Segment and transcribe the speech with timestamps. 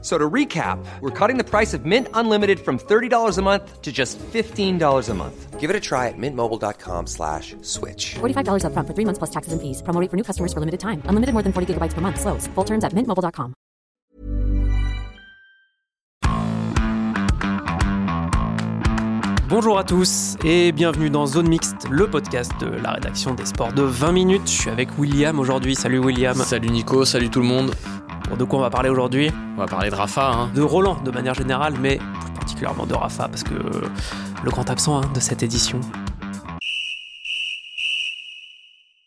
[0.00, 3.90] So to recap, we're cutting the price of Mint Unlimited from $30 a month to
[3.90, 5.58] just $15 a month.
[5.58, 8.14] Give it a try at mintmobile.com slash switch.
[8.20, 9.82] $45 upfront for three months plus taxes and fees.
[9.82, 11.02] Promo rate for new customers for limited time.
[11.06, 12.20] Unlimited more than 40 gigabytes per month.
[12.20, 12.46] Slows.
[12.54, 13.54] Full terms at mintmobile.com.
[19.48, 23.72] Bonjour à tous et bienvenue dans Zone Mixte, le podcast de la rédaction des sports
[23.72, 24.42] de 20 minutes.
[24.46, 25.74] Je suis avec William aujourd'hui.
[25.74, 26.34] Salut William.
[26.36, 27.72] Salut Nico, salut tout le monde.
[28.28, 30.30] Bon, de quoi on va parler aujourd'hui On va parler de Rafa.
[30.30, 30.50] Hein.
[30.54, 34.98] De Roland de manière générale, mais plus particulièrement de Rafa parce que le grand absent
[35.00, 35.80] hein, de cette édition.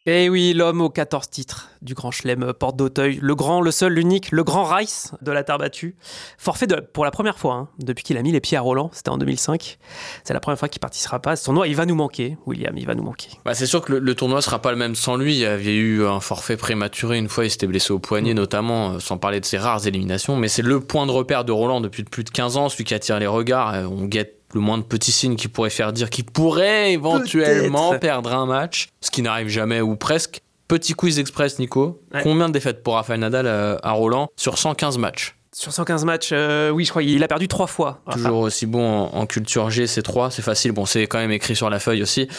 [0.08, 3.94] Eh oui, l'homme aux 14 titres du Grand Chelem Porte d'Auteuil, le grand, le seul,
[3.94, 5.96] l'unique, le grand Rice de la terre battue.
[6.40, 8.90] Forfait de, pour la première fois hein, depuis qu'il a mis les pieds à Roland,
[8.94, 9.78] c'était en 2005.
[10.24, 11.68] C'est la première fois qu'il participera pas à ce tournoi.
[11.68, 13.30] Il va nous manquer, William, il va nous manquer.
[13.46, 15.36] Bah, c'est sûr que le, le, tournoi sera pas le même sans lui.
[15.36, 18.94] Il y avait eu un forfait prématuré une fois, il s'était blessé au poignet notamment,
[18.94, 20.36] euh, sans parler de ses rares éliminations.
[20.36, 22.96] Mais c'est le point de repère de Roland depuis plus de 15 ans, celui qui
[22.96, 23.76] attire les regards.
[23.76, 28.34] Euh, on guette le moindre petit signe qui pourrait faire dire qu'il pourrait éventuellement perdre
[28.34, 30.42] un match, ce qui n'arrive jamais ou presque.
[30.68, 32.02] Petit quiz express, Nico.
[32.14, 32.22] Ouais.
[32.24, 35.36] Combien de défaites pour Rafael Nadal euh, à Roland sur 115 matchs?
[35.54, 38.00] Sur 115 matchs, euh, oui, je crois qu'il a perdu trois fois.
[38.06, 38.18] Rafa.
[38.20, 40.72] Toujours aussi bon en, en culture G, c'est 3, c'est facile.
[40.72, 42.30] Bon, c'est quand même écrit sur la feuille aussi.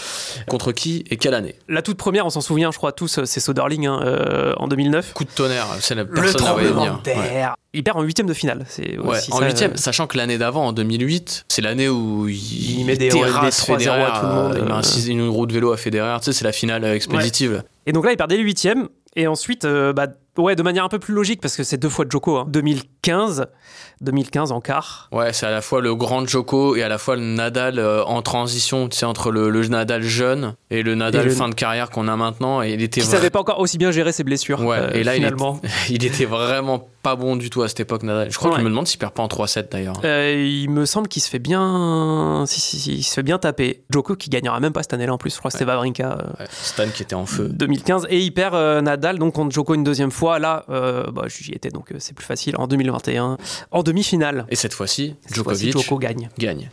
[0.49, 1.55] Contre qui et quelle année?
[1.69, 5.13] La toute première, on s'en souvient, je crois tous, c'est Soderling hein, euh, en 2009.
[5.13, 6.97] Coup de tonnerre, c'est la Le personne n'avait tremblement venir.
[6.99, 7.55] de terre.
[7.75, 8.65] Il perd en huitième de finale.
[8.67, 11.91] C'est Ouais, aussi en ça, huitième, euh, sachant que l'année d'avant, en 2008, c'est l'année
[11.91, 14.79] où il, Il met des- terrasse des 3-0 à tout le monde, il met un
[14.81, 15.07] euh.
[15.09, 17.63] une roue de vélo à Federer, tu sais, c'est la finale euh, expéditive.
[17.85, 18.89] Et donc là, il perd dès le huitième.
[19.15, 20.07] Et ensuite, euh, bah,
[20.39, 22.37] ouais, de manière un peu plus logique, parce que c'est deux fois de Joko.
[22.39, 22.47] hein.
[22.49, 23.47] 2015,
[24.01, 25.09] 2015 en quart.
[25.13, 28.05] Ouais, c'est à la fois le grand Joko et à la fois le Nadal euh,
[28.05, 31.49] en transition, tu sais, entre le, le Nadal jeune et le Nadal Et le- fin
[31.49, 32.63] de carrière qu'on a maintenant.
[32.63, 34.61] Et il était Qui savait pas encore aussi bien gérer ses blessures.
[34.65, 35.33] Ouais, euh, et là, il, est-
[35.91, 38.31] il était vraiment pas bon du tout à cette époque, Nadal.
[38.31, 38.61] Je crois que Ouais.
[38.61, 40.01] je me demande s'il perd pas en 3-7 d'ailleurs.
[40.05, 43.39] Euh, il me semble qu'il se fait bien, si, si, si, il se fait bien
[43.39, 43.83] taper.
[43.91, 45.33] Joko qui gagnera même pas cette année-là en plus.
[45.35, 46.19] Je crois que c'était Wawrinka.
[46.19, 47.49] euh, Ouais, Stan qui était en feu.
[47.53, 51.53] 2015 et il perd euh, Nadal donc contre Joko une deuxième fois là bah, j'y
[51.53, 53.37] étais donc c'est plus facile en 2021
[53.71, 56.71] en demi-finale Et cette fois-ci, Djokovic Joko gagne gagne.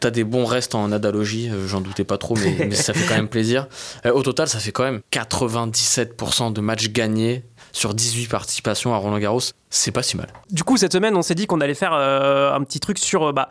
[0.00, 3.04] T'as des bons restes en Nadalogie, euh, j'en doutais pas trop, mais, mais ça fait
[3.08, 3.66] quand même plaisir.
[4.12, 9.18] Au total, ça fait quand même 97% de matchs gagnés sur 18 participations à Roland
[9.18, 9.40] Garros.
[9.70, 10.28] C'est pas si mal.
[10.50, 13.28] du coup cette semaine on s'est dit qu'on allait faire euh, un petit truc sur
[13.28, 13.48] euh, bah,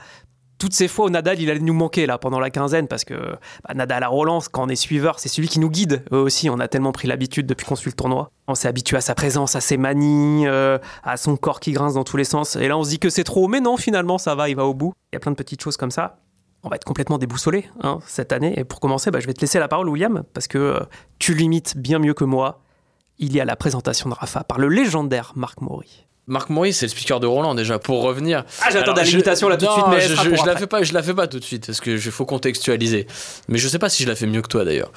[0.57, 3.13] toutes ces fois où Nadal il allait nous manquer là pendant la quinzaine parce que
[3.13, 6.49] bah, Nadal à Roland quand on est suiveur c'est celui qui nous guide eux aussi
[6.49, 9.13] on a tellement pris l'habitude depuis qu'on suit le tournoi on s'est habitué à sa
[9.13, 12.67] présence à ses manies euh, à son corps qui grince dans tous les sens et
[12.67, 14.73] là on se dit que c'est trop mais non finalement ça va il va au
[14.73, 16.17] bout il y a plein de petites choses comme ça
[16.63, 18.59] on va être complètement déboussolé hein, cette année.
[18.59, 20.79] Et pour commencer, bah, je vais te laisser la parole, William, parce que
[21.19, 22.61] tu l'imites bien mieux que moi.
[23.19, 26.06] Il y a la présentation de Rafa par le légendaire Marc Maury.
[26.29, 28.43] Marc Maurice, c'est le speaker de Roland déjà, pour revenir.
[28.61, 31.01] Ah, j'attendais limitation, là, tout de suite, mais je, je- la fais pas, je la
[31.01, 33.07] fais pas tout de suite, parce que je faut contextualiser.
[33.47, 34.91] Mais je sais pas si je la fais mieux que toi d'ailleurs.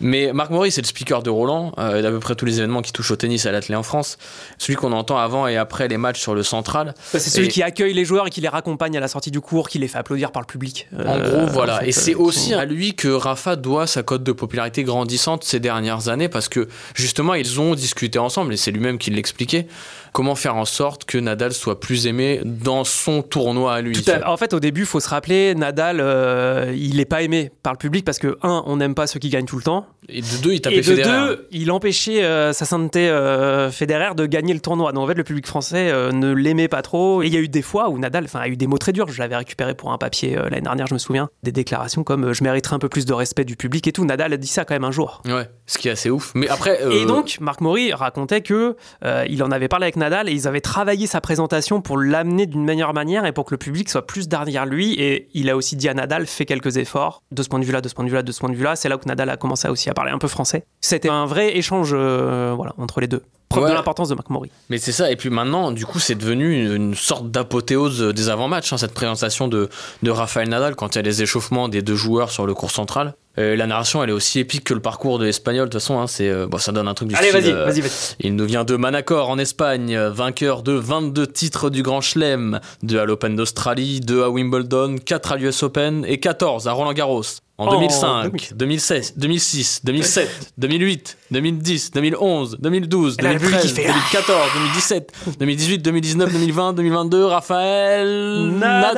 [0.00, 2.82] Mais Marc Maurice, c'est le speaker de Roland, euh, d'à peu près tous les événements
[2.82, 4.16] qui touchent au tennis et à l'athlé en France.
[4.58, 6.94] Celui qu'on entend avant et après les matchs sur le central.
[7.12, 9.32] Bah, c'est celui Et- qui accueille les joueurs et qui les raccompagne à la sortie
[9.32, 10.86] du cours, qui les fait applaudir par le public.
[10.96, 11.76] En Euh, gros, voilà.
[11.76, 14.84] en fait, et c'est euh, aussi à lui que Rafa doit sa cote de popularité
[14.84, 19.10] grandissante ces dernières années parce que justement, ils ont discuté ensemble et c'est lui-même qui
[19.10, 19.66] l'expliquait.
[20.12, 24.30] Comment faire en sorte que Nadal soit plus aimé dans son tournoi à lui à-
[24.30, 27.72] En fait, au début, il faut se rappeler, Nadal, euh, il n'est pas aimé par
[27.72, 29.86] le public parce que, un, on n'aime pas ceux qui gagnent tout le temps.
[30.08, 31.04] Et de deux, il tapait Et de Federer.
[31.10, 34.92] deux, il empêchait euh, sa sainteté euh, Federer de gagner le tournoi.
[34.92, 37.22] Donc en fait, le public français euh, ne l'aimait pas trop.
[37.22, 39.08] Et il y a eu des fois où Nadal a eu des mots très durs.
[39.08, 41.28] Je l'avais récupéré pour un papier euh, l'année dernière, je me souviens.
[41.42, 44.04] Des déclarations comme euh, je mériterais un peu plus de respect du public et tout.
[44.04, 45.22] Nadal a dit ça quand même un jour.
[45.26, 46.30] Ouais, ce qui est assez ouf.
[46.36, 46.78] Mais après.
[46.82, 50.32] euh, Et donc, Marc Maury racontait que euh, il en avait parlé avec Nadal et
[50.32, 53.88] ils avaient travaillé sa présentation pour l'amener d'une meilleure manière et pour que le public
[53.88, 54.94] soit plus derrière lui.
[54.94, 57.80] Et il a aussi dit à Nadal, fais quelques efforts de ce point de vue-là,
[57.80, 58.74] de ce point de vue-là, de ce point de vue-là.
[58.74, 60.64] C'est là où Nadal a commencé aussi à parler un peu français.
[60.80, 63.22] C'était un vrai échange euh, voilà, entre les deux.
[63.48, 63.70] Preuve Ouais.
[63.70, 64.50] de l'importance de Maury.
[64.70, 68.28] Mais c'est ça, et puis maintenant, du coup, c'est devenu une, une sorte d'apothéose des
[68.28, 69.68] avant-matchs, hein, cette présentation de,
[70.02, 72.72] de Rafael Nadal quand il y a les échauffements des deux joueurs sur le cours
[72.72, 73.14] central.
[73.38, 75.98] Euh, la narration, elle est aussi épique que le parcours de l'Espagnol, de toute façon,
[76.00, 78.16] hein, c'est, euh, bon, ça donne un truc du Allez, style, vas-y, euh, vas-y, vas-y.
[78.20, 82.60] Il nous vient de Manacor en Espagne, euh, vainqueur de 22 titres du Grand Chelem,
[82.82, 86.92] 2 à l'Open d'Australie, 2 à Wimbledon, 4 à l'US Open et 14 à Roland
[86.94, 87.22] Garros.
[87.58, 88.56] En En 2005, 2000.
[88.56, 94.40] 2016, 2006, 2007, 2008, 2010, 2011, 2012, Et là, le public, 2013, il fait, 2014,
[94.54, 98.92] 2017, 2018, 2019, 2020, 2022, Raphaël Nadal.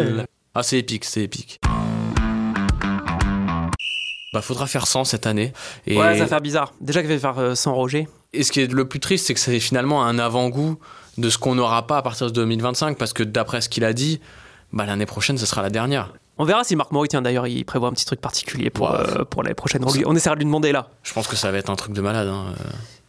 [0.00, 0.26] Nadal.
[0.54, 1.60] Ah, c'est épique, c'est épique.
[4.34, 5.52] Bah, faudra faire 100 cette année.
[5.86, 6.74] Et, Ouais, ça va faire bizarre.
[6.80, 8.06] Déjà qu'il va faire euh, sans Roger.
[8.34, 10.76] et ce qui est le plus triste, c'est que c'est finalement un avant-goût
[11.18, 13.92] de ce qu'on n'aura pas à partir de 2025, parce que d'après ce qu'il a
[13.92, 14.20] dit,
[14.72, 16.12] bah, l'année prochaine, ce sera la dernière.
[16.36, 18.96] On verra si Marc Maury, tiens d'ailleurs, il prévoit un petit truc particulier pour, Ouais.
[18.98, 19.84] euh, pour l'année prochaine.
[19.86, 20.88] On, lui- on essaiera de lui demander là.
[21.04, 22.26] Je pense que ça va être un truc de malade.
[22.26, 22.46] hein.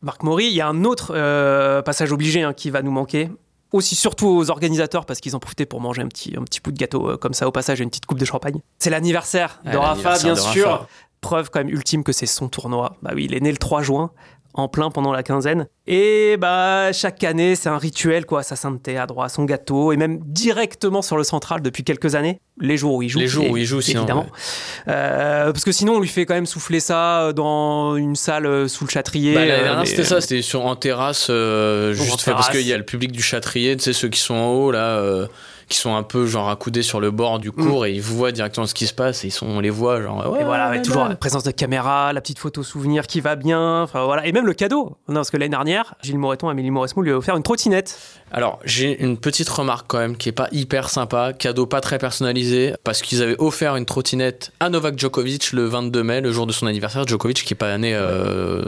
[0.03, 3.31] Marc Maury, il y a un autre euh, passage obligé hein, qui va nous manquer.
[3.71, 6.71] Aussi surtout aux organisateurs parce qu'ils ont profité pour manger un petit, un petit bout
[6.71, 8.59] de gâteau euh, comme ça au passage et une petite coupe de champagne.
[8.77, 10.69] C'est l'anniversaire de Ouais, Rafa, bien de sûr.
[10.69, 10.87] Rafa.
[11.25, 12.97] Preuve quand même ultime que c'est son tournoi.
[13.01, 14.11] Bah oui, il est né le 3 juin,
[14.53, 15.67] en plein pendant la quinzaine.
[15.87, 18.43] Et bah chaque année, c'est un rituel quoi.
[18.43, 22.13] Sa sainteté a droit à son gâteau et même directement sur le central depuis quelques
[22.13, 22.41] années.
[22.61, 23.17] Les jours où il joue.
[23.17, 24.21] Les jours où il joue, sinon, évidemment.
[24.21, 24.93] ouais.
[24.93, 28.67] Euh, parce que sinon, on lui fait quand même souffler ça dans une salle euh,
[28.67, 29.33] sous le châtrier.
[29.33, 32.77] Bah, euh, c'était ça, c'était sur, en terrasse, euh, en juste parce qu'il y a
[32.77, 35.25] le public du Châtrier, tu sais, ceux qui sont en haut, là, euh,
[35.67, 38.67] qui sont un peu genre accoudés sur le bord du cours et ils voient directement
[38.67, 41.05] ce qui se passe et ils sont, on les voit, genre, ouais, Et voilà, toujours
[41.05, 44.45] la présence de caméra, la petite photo souvenir qui va bien, enfin voilà, et même
[44.45, 44.97] le cadeau.
[45.07, 47.97] Non, parce que l'année dernière, Gilles Moreton, Amélie Mauresmo lui a offert une trottinette.
[48.31, 51.97] Alors, j'ai une petite remarque quand même qui est pas hyper sympa, cadeau pas très
[51.97, 56.47] personnalisé, parce qu'ils avaient offert une trottinette à Novak Djokovic le 22 mai, le jour
[56.47, 57.07] de son anniversaire.
[57.07, 58.63] Djokovic qui est pas né euh,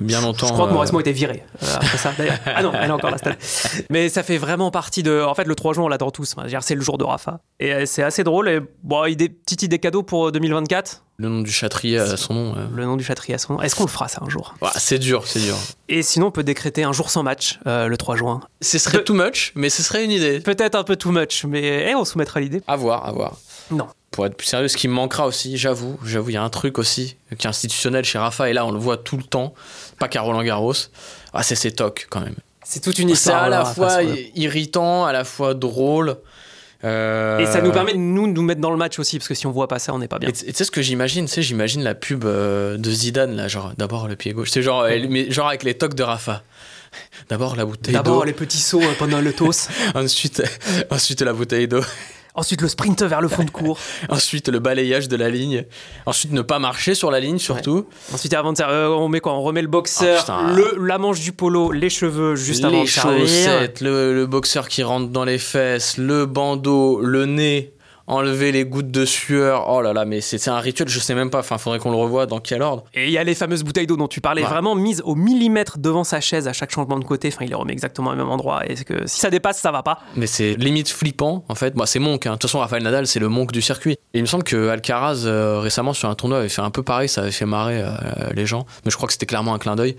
[0.00, 0.48] bien longtemps.
[0.48, 2.38] Je crois que euh, Mauresmo était viré euh, après ça, d'ailleurs.
[2.46, 3.16] Ah non, elle est encore là.
[3.90, 5.22] Mais ça fait vraiment partie de.
[5.22, 6.27] En fait, le 3 juin, on l'adore tous.
[6.60, 7.40] C'est le jour de Rafa.
[7.60, 8.48] Et euh, c'est assez drôle.
[8.48, 11.04] Et bon, idée, petite idée cadeau pour 2024.
[11.20, 12.54] Le nom du Châtrier à son nom.
[12.56, 12.66] euh.
[12.72, 13.62] Le nom du châtrier à son nom.
[13.62, 14.54] Est-ce qu'on le fera ça un jour?
[14.62, 15.56] Ouais, c'est dur, c'est dur.
[15.88, 18.40] Et sinon, on peut décréter un jour sans match euh, le 3 juin.
[18.60, 20.38] Ce serait too much, mais ce serait une idée.
[20.38, 22.62] Peut-être un peu too much, mais eh, on soumettra l'idée.
[22.68, 23.36] À voir, à voir.
[23.72, 23.88] Non.
[24.12, 26.48] Pour être plus sérieux, ce qui me manquera aussi, j'avoue, j'avoue, il y a un
[26.50, 29.52] truc aussi qui est institutionnel chez Rafa, et là on le voit tout le temps,
[29.98, 30.72] pas qu'à Roland Garros,
[31.34, 32.34] ah, c'est ses tocs quand même.
[32.70, 33.44] C'est toute une C'est histoire.
[33.44, 34.02] à la fois
[34.34, 36.16] irritant, à la fois drôle.
[36.84, 39.34] euh, Et ça nous permet de nous, nous mettre dans le match aussi, parce que
[39.34, 40.28] si on voit pas ça, on n'est pas bien.
[40.28, 43.48] Et tu sais ce que j'imagine, tu sais, j'imagine la pub euh, de Zidane là,
[43.48, 46.42] genre d'abord le pied gauche, c'est genre, elle- mais genre avec les tocs de Rafa.
[47.30, 50.42] D'abord la bouteille D'abord d'eau, les petits sauts euh, pendant le toss, ensuite,
[50.90, 51.80] ensuite la bouteille d'eau,
[52.38, 55.64] ensuite le sprint vers le fond de cours, ensuite le balayage de la ligne,
[56.06, 57.86] ensuite ne pas marcher sur la ligne surtout.
[58.14, 61.20] ensuite avant de euh, on met quoi On remet le boxeur, Ah, le, la manche
[61.20, 63.20] du polo, les cheveux juste avant de servir.
[63.26, 67.72] chaussettes, le, le boxeur qui rentre dans les fesses, le bandeau, le nez,
[68.08, 69.66] enlever les gouttes de sueur.
[69.68, 71.38] Oh là là, mais c'est un rituel, je sais même pas.
[71.40, 72.84] Enfin, faudrait qu'on le revoie dans quel ordre.
[72.94, 74.48] Et il y a les fameuses bouteilles d'eau dont tu parlais, Ouais.
[74.48, 77.28] vraiment mises au millimètre devant sa chaise à chaque changement de côté.
[77.28, 78.62] Enfin, il les remet exactement au même endroit.
[78.68, 80.00] Et que si ça dépasse, ça va pas.
[80.16, 81.76] Mais c'est limite flippant en fait.
[81.76, 82.26] Moi, c'est Monk.
[82.26, 82.30] hein.
[82.30, 83.92] De toute façon, Rafael Nadal, c'est le Monk du circuit.
[84.14, 86.82] Et il me semble que Alcaraz euh, récemment sur un tournoi avait fait un peu
[86.82, 87.08] pareil.
[87.08, 87.90] Ça avait fait marrer euh,
[88.34, 88.64] les gens.
[88.84, 89.96] Mais je crois que c'était clairement un clin d'œil.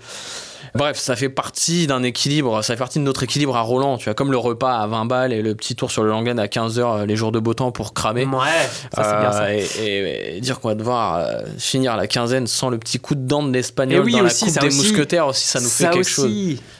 [0.74, 4.04] Bref, ça fait partie d'un équilibre, ça fait partie de notre équilibre à Roland, tu
[4.04, 6.46] vois, comme le repas à 20 balles et le petit tour sur le Langen à
[6.46, 8.24] 15h les jours de beau temps pour cramer.
[8.24, 9.42] Ouais, ça c'est bien ça.
[9.44, 12.98] Euh, Et, et- et dire qu'on va devoir euh, finir la quinzaine sans le petit
[12.98, 14.76] coup de dent de l'espagnol oui, dans aussi, la coupe des aussi.
[14.78, 16.30] mousquetaires aussi, ça nous fait quelque chose.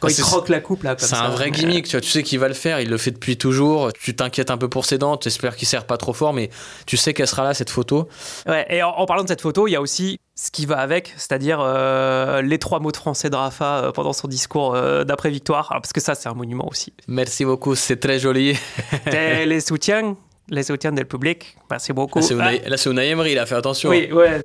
[0.00, 2.22] Quand Ah, il croque la coupe là, C'est un vrai gimmick, tu vois, tu sais
[2.22, 4.99] qu'il va le faire, il le fait depuis toujours, tu t'inquiètes un peu pour ses
[4.99, 6.50] dents, tu espères qu'il serre pas trop fort, mais
[6.87, 8.08] tu sais qu'elle sera là cette photo.
[8.46, 10.78] Ouais, et en, en parlant de cette photo, il y a aussi ce qui va
[10.78, 15.05] avec, c'est-à-dire euh, les trois mots de français de Rafa euh, pendant son discours euh,
[15.05, 15.70] d'après-victoire.
[15.70, 16.94] Alors, parce que ça, c'est un monument aussi.
[17.08, 18.56] Merci beaucoup, c'est très joli.
[19.12, 20.16] Les soutiens,
[20.50, 22.19] les soutiens du public, merci beaucoup.
[22.19, 23.88] Là, c'est Ah, là, c'est Unai Emery, il a fait attention.
[23.90, 24.42] oui, ouais.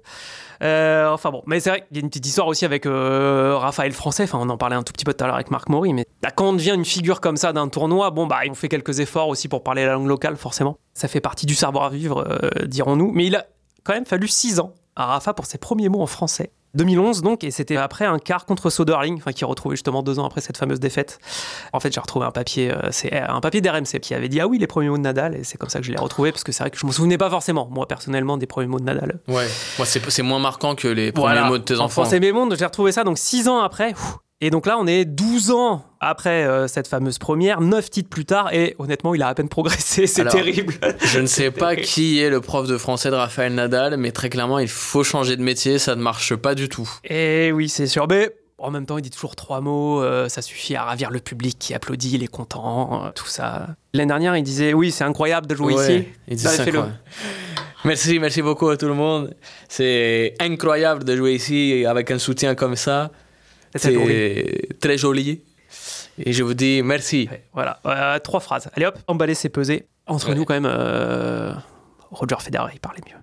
[0.64, 3.58] Euh, enfin bon, mais c'est vrai qu'il y a une petite histoire aussi avec euh,
[3.58, 4.24] Raphaël Français.
[4.24, 6.06] Enfin, on en parlait un tout petit peu tout à l'heure avec Marc Maury, mais
[6.24, 9.02] là, quand on devient une figure comme ça d'un tournoi, bon bah, on fait quelques
[9.02, 10.78] efforts aussi pour parler la langue locale, forcément.
[10.94, 13.12] Ça fait partie du savoir-vivre, euh, dirons-nous.
[13.14, 13.46] Mais il a
[13.84, 16.52] quand même fallu six ans à Rafa pour ses premiers mots en français.
[16.76, 20.26] 2011 donc, et c'était après un quart contre Soderling, enfin qui retrouvait justement deux ans
[20.26, 21.20] après cette fameuse défaite.
[21.74, 24.48] En fait, j'ai retrouvé un papier, euh, c'est un papier d'RMC qui avait dit ah
[24.48, 26.44] oui les premiers mots de Nadal, et c'est comme ça que je l'ai retrouvé parce
[26.44, 28.86] que c'est vrai que je me souvenais pas forcément, moi personnellement, des premiers mots de
[28.86, 29.20] Nadal.
[29.28, 29.48] Ouais.
[29.78, 31.48] Moi, c'est, moins marquant que les premiers Voilà.
[31.48, 32.02] mots de tes En enfants.
[32.04, 33.92] français mes mondes, j'ai retrouvé ça donc 6 ans après.
[33.94, 34.18] Ouf.
[34.42, 38.26] Et donc là, on est 12 ans après euh, cette fameuse première, 9 titres plus
[38.26, 40.74] tard, et honnêtement, il a à peine progressé, c'est Alors, terrible.
[41.06, 44.30] Je ne sais pas qui est le prof de français de Raphaël Nadal, mais très
[44.30, 46.90] clairement, il faut changer de métier, ça ne marche pas du tout.
[47.06, 48.08] Et oui, c'est sûr.
[48.10, 51.22] Mais en même temps, il dit toujours trois mots, euh, ça suffit à ravir le
[51.22, 53.68] public qui applaudit, il est content, euh, tout ça.
[53.94, 56.08] L'année dernière, il disait Oui, c'est incroyable de jouer Ouais, ici.
[56.28, 56.90] il dit Bah, quoi.
[57.86, 59.34] Merci, merci beaucoup à tout le monde.
[59.70, 63.12] C'est incroyable de jouer ici avec un soutien comme ça.
[63.76, 65.42] C'est très joli.
[66.18, 67.28] Et je vous dis merci.
[67.32, 68.70] Ouais, Voilà, Euh, trois phrases.
[68.76, 69.88] Allez hop, emballer, c'est peser.
[70.08, 70.36] Entre Ouais.
[70.36, 71.52] nous, quand même, euh,
[72.12, 73.16] Roger Federer, il parlait mieux.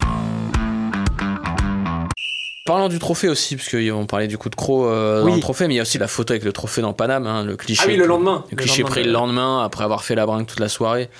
[2.65, 5.67] Parlant du trophée aussi, parce qu'on parlait du coup de croc euh, dans le trophée,
[5.67, 7.83] mais il y a aussi la photo avec le trophée dans Paname, hein, le cliché.
[7.85, 8.45] Ah oui, le lendemain.
[8.51, 11.11] Le cliché pris le lendemain, après avoir fait la bringue toute la soirée.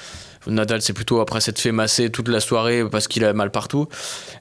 [0.47, 3.87] Nadal, c'est plutôt après s'être fait masser toute la soirée parce qu'il a mal partout.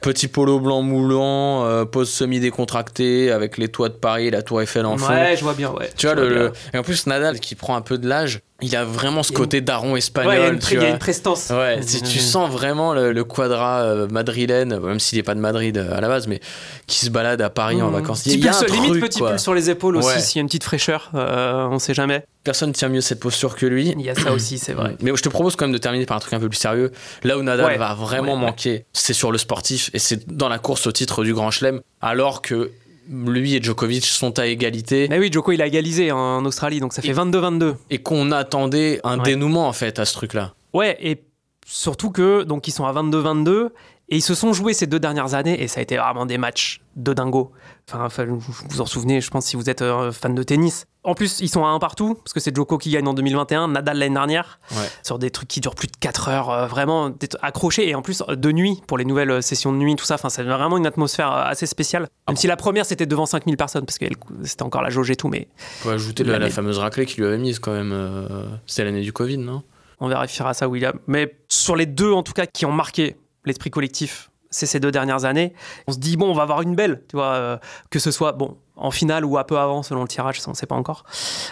[0.01, 4.61] Petit polo blanc moulant, euh, pose semi-décontractée avec les toits de Paris et la tour
[4.61, 5.11] Eiffel en fond.
[5.13, 5.89] Ouais, je vois bien, ouais.
[5.97, 8.39] Tu vois, Je le, le- et en plus, Nadal, qui prend un peu de l'âge,
[8.61, 10.31] il a vraiment ce côté daron espagnol.
[10.33, 10.89] Ouais, il y a une, tu il y a vois.
[10.89, 11.49] une prestance.
[11.49, 15.39] Ouais, tu, tu sens vraiment le, le quadra euh, madrilène, même s'il n'est pas de
[15.39, 16.39] Madrid euh, à la base, mais
[16.87, 18.23] qui se balade à Paris en vacances.
[18.23, 20.37] Petit Il y a un pulse, limite truc, petit pull sur les épaules aussi, s'il
[20.37, 22.23] y a une petite fraîcheur, euh, on sait jamais.
[22.43, 23.93] Personne tient mieux cette posture que lui.
[23.97, 24.95] Il y a ça aussi, c'est vrai.
[25.01, 26.91] Mais je te propose quand même de terminer par un truc un peu plus sérieux.
[27.23, 30.87] Là où Nadal va vraiment manquer, c'est sur le sportif et c'est dans la course
[30.87, 32.71] au titre du Grand Chelem, alors que
[33.11, 36.93] lui et Djokovic sont à égalité Mais oui, Joko, il a égalisé en Australie, donc
[36.93, 37.75] ça fait 22-22.
[37.89, 39.23] et qu'on attendait un Ouais.
[39.23, 40.53] dénouement en fait à ce truc-là.
[40.73, 41.21] Ouais, et
[41.65, 43.69] surtout que donc ils sont à 22-22
[44.11, 46.37] et ils se sont joués ces deux dernières années et ça a été vraiment des
[46.37, 47.51] matchs de dingo.
[47.91, 48.39] Enfin, vous
[48.69, 50.85] vous en souvenez, je pense si vous êtes euh, fan de tennis.
[51.03, 53.69] En plus, ils sont à un partout parce que c'est Joko qui gagne en 2021,
[53.69, 54.87] Nadal l'année dernière Ouais.
[55.01, 58.01] sur des trucs qui durent plus de 4 heures, euh, vraiment d'être accroché et en
[58.03, 60.13] plus euh, de nuit pour les nouvelles euh, sessions de nuit, tout ça.
[60.15, 62.07] Enfin, c'est vraiment une atmosphère assez spéciale.
[62.27, 64.05] Même si la première c'était devant 5000 personnes parce que
[64.43, 65.47] c'était encore la jauge et tout, mais
[65.81, 67.91] On peut ajouter la, fameuse raclée qu'il lui avait mise quand même.
[67.93, 69.63] euh, C'était l'année du Covid, non?
[70.01, 70.99] On vérifiera ça, William.
[71.07, 73.15] Mais sur les deux, en tout cas, qui ont marqué
[73.45, 75.53] l'esprit collectif, c'est ces deux dernières années.
[75.87, 77.57] On se dit, bon, on va avoir une belle, tu vois, euh,
[77.89, 80.51] que ce soit, bon, en finale ou un peu avant, selon le tirage, ça, on
[80.51, 81.03] ne sait pas encore.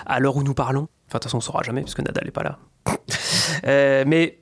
[0.05, 0.87] À l'heure où nous parlons.
[1.07, 2.59] Enfin, de toute façon, on ne saura jamais, parce que Nadal n'est pas là.
[3.65, 4.39] Euh, mais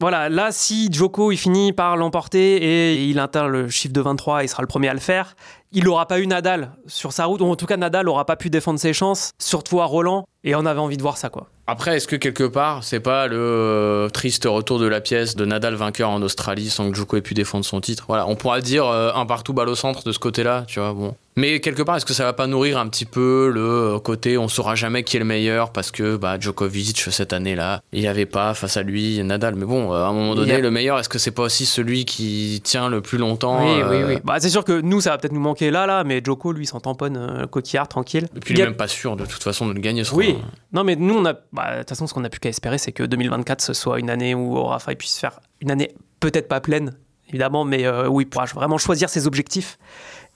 [0.00, 4.44] voilà, là, si Joko, il finit par l'emporter et il atteint le chiffre de 23,
[4.44, 5.34] il sera le premier à le faire.
[5.72, 8.36] Il n'aura pas eu Nadal sur sa route, ou en tout cas, Nadal n'aura pas
[8.36, 11.48] pu défendre ses chances, surtout à Roland, et on avait envie de voir ça, quoi.
[11.70, 15.44] Après, est-ce que quelque part, c'est pas le euh, triste retour de la pièce de
[15.44, 18.06] Nadal vainqueur en Australie sans que Djoko ait pu défendre son titre?
[18.08, 20.94] Voilà, on pourra dire euh, un partout balle au centre de ce côté-là, tu vois.
[20.94, 21.14] Bon.
[21.36, 24.36] Mais quelque part, est-ce que ça va pas nourrir un petit peu le euh, côté
[24.38, 28.08] on saura jamais qui est le meilleur parce que bah, Djokovic cette année-là, il n'y
[28.08, 29.54] avait pas face à lui Nadal.
[29.54, 31.64] Mais bon, euh, à un moment donné, a- le meilleur, est-ce que c'est pas aussi
[31.64, 34.20] celui qui tient le plus longtemps Oui, euh, oui, oui.
[34.24, 36.66] Bah, c'est sûr que nous, ça va peut-être nous manquer là, là, mais Joko, lui,
[36.66, 38.26] s'en tamponne euh, coquillard, tranquille.
[38.36, 40.02] Et puis Il il est a- même pas sûr de toute façon de le gagner.
[40.02, 40.36] ce Oui.
[40.72, 41.34] Non, mais nous, on a.
[41.52, 44.00] bah, De toute façon, ce qu'on a plus qu'à espérer, c'est que 2024, ce soit
[44.00, 46.96] une année où Rafa il puisse faire une année peut-être pas pleine,
[47.28, 49.78] évidemment, mais euh, où il pourra vraiment choisir ses objectifs.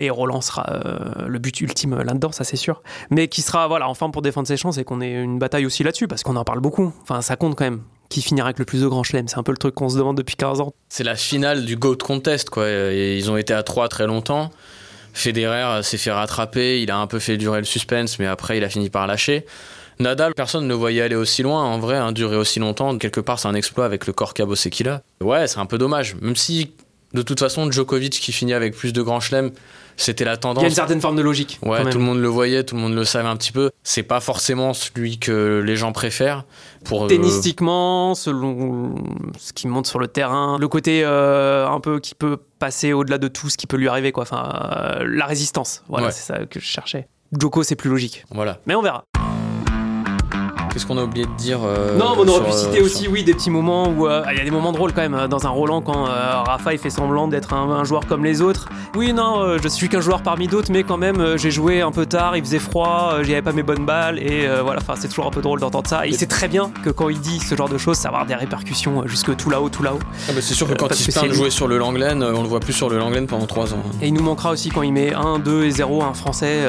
[0.00, 2.82] Et Roland sera euh, le but ultime là-dedans, ça c'est sûr.
[3.11, 5.84] Mais qui sera, voilà, enfin pour défendre ses chances et qu'on ait une bataille aussi
[5.84, 6.92] là-dessus, parce qu'on en parle beaucoup.
[7.02, 7.82] Enfin, ça compte quand même.
[8.08, 9.96] Qui finira avec le plus de grands chelems C'est un peu le truc qu'on se
[9.96, 10.75] demande depuis 15 ans.
[10.88, 12.68] C'est la finale du GOAT Contest, quoi.
[12.68, 14.50] Ils ont été à 3 très longtemps.
[15.14, 18.64] Federer s'est fait rattraper, il a un peu fait durer le suspense, mais après il
[18.64, 19.44] a fini par lâcher.
[19.99, 22.96] Nadal, personne ne voyait aller aussi loin, en vrai, hein, durer aussi longtemps.
[22.99, 25.02] Quelque part, c'est un exploit avec le corps cabossé qu'il a.
[25.20, 26.16] Ouais, c'est un peu dommage.
[26.20, 26.72] Même si,
[27.14, 29.50] de toute façon, Djokovic qui finit avec plus de grands chelems,
[29.97, 30.64] c'était la Il y a tendance.
[30.64, 31.59] une certaine forme de logique.
[31.62, 33.71] Ouais, tout le monde le voyait, tout le monde le savait un petit peu.
[33.83, 36.45] C'est pas forcément celui que les gens préfèrent.
[36.85, 38.95] Pour, euh, Tennistiquement, selon
[39.38, 43.19] ce qui monte sur le terrain, le côté euh, un peu qui peut passer au-delà
[43.19, 44.23] de tout ce qui peut lui arriver, quoi.
[44.23, 45.83] Enfin, euh, la résistance.
[45.88, 46.12] Voilà, Ouais.
[46.12, 47.07] c'est ça que je cherchais.
[47.38, 48.25] Joko, c'est plus logique.
[48.31, 48.59] Voilà.
[48.66, 49.04] Mais on verra.
[50.72, 52.84] Qu'est-ce qu'on a oublié de dire euh, non, mais on aurait pu euh, citer sur-
[52.84, 55.14] aussi, oui, des petits moments où euh, il y a des moments drôles quand même
[55.14, 58.40] euh, dans un Roland quand Rafa il fait semblant d'être un, un joueur comme les
[58.40, 58.68] autres.
[58.96, 62.06] Oui, non, je suis qu'un joueur parmi d'autres, mais quand même, j'ai joué un peu
[62.06, 65.30] tard, il faisait froid, j'avais pas mes bonnes balles, et voilà, enfin, c'est toujours un
[65.30, 66.06] peu drôle d'entendre ça.
[66.06, 68.16] Et il sait très bien que quand il dit ce genre de choses, ça va
[68.18, 69.98] avoir des répercussions jusque tout là-haut, tout là-haut.
[70.28, 72.42] Ah bah, c'est sûr que quand il se plaint de jouer sur le Langlen, on
[72.42, 73.82] le voit plus sur le Langlen pendant 3 ans.
[74.00, 76.60] Et il nous manquera aussi quand il met 1, 2 et 0 un français,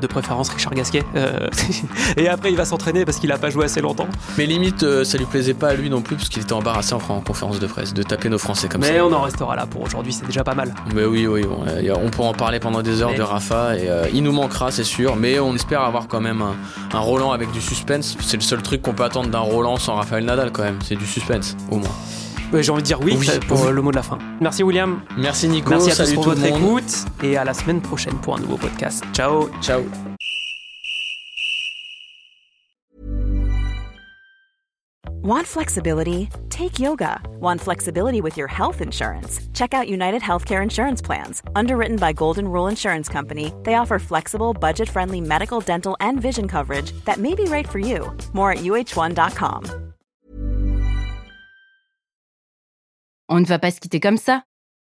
[0.00, 1.02] de préférence Richard Gasquet.
[2.16, 4.06] Et après, il va s'entraîner parce qu'il a pas joué assez longtemps.
[4.36, 6.94] Mais limite, euh, ça lui plaisait pas à lui non plus, parce qu'il était embarrassé
[6.94, 9.04] en, en conférence de presse de taper nos Français comme Mais ça.
[9.06, 10.74] on en restera là pour aujourd'hui, c'est déjà pas mal.
[10.94, 13.76] Mais oui, oui, bon, euh, on pourra en parler pendant des heures Mais- de Rafa,
[13.76, 16.54] et euh, il nous manquera, c'est sûr, mais on espère avoir quand même un,
[16.96, 18.16] un Roland avec du suspense.
[18.20, 20.96] C'est le seul truc qu'on peut attendre d'un Roland sans Raphaël Nadal quand même, c'est
[20.96, 21.88] du suspense, au moins.
[22.50, 23.12] Ouais, J'ai envie de dire oui,
[23.46, 23.66] pour oui.
[23.66, 24.16] euh, le mot de la fin.
[24.40, 28.14] Merci William, Merci Nico, merci à tous pour votre écoute et à la semaine prochaine
[28.14, 29.04] pour un nouveau podcast.
[29.12, 29.82] Ciao Ciao.
[35.22, 36.28] Want flexibility?
[36.48, 37.20] Take yoga.
[37.40, 39.40] Want flexibility with your health insurance?
[39.52, 41.42] Check out United Healthcare Insurance Plans.
[41.56, 46.46] Underwritten by Golden Rule Insurance Company, they offer flexible, budget friendly medical, dental, and vision
[46.46, 48.16] coverage that may be right for you.
[48.32, 49.64] More at uh1.com.
[53.28, 54.44] On ne va pas se quitter comme ça.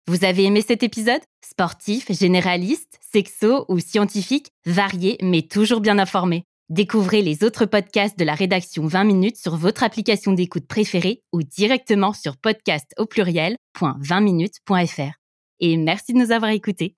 [0.07, 6.45] Vous avez aimé cet épisode Sportif, généraliste, sexo ou scientifique, varié mais toujours bien informé.
[6.71, 11.43] Découvrez les autres podcasts de la rédaction 20 minutes sur votre application d'écoute préférée ou
[11.43, 15.11] directement sur podcast au pluriel.20minutes.fr.
[15.59, 16.95] Et merci de nous avoir écoutés.